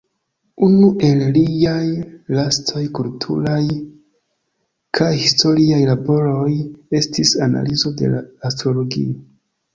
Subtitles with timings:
[0.67, 1.83] Unu el liaj
[2.37, 3.59] lastaj kulturaj
[5.01, 6.49] kaj historiaj laboroj
[7.03, 9.17] estis analizo de la astrologio.